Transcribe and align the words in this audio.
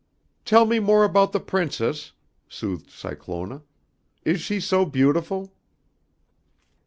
"Tell 0.45 0.65
me 0.65 0.79
more 0.79 1.03
about 1.03 1.31
the 1.31 1.39
Princess," 1.39 2.13
soothed 2.49 2.89
Cyclona, 2.89 3.61
"is 4.25 4.41
she 4.41 4.59
so 4.59 4.83
beautiful?" 4.83 5.53